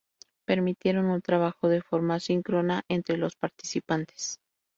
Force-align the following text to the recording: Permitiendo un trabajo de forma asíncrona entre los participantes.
Permitiendo 0.47 1.03
un 1.13 1.21
trabajo 1.21 1.67
de 1.69 1.83
forma 1.83 2.15
asíncrona 2.15 2.81
entre 2.87 3.17
los 3.17 3.35
participantes. 3.35 4.39